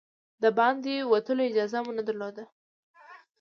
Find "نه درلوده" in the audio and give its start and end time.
1.97-2.45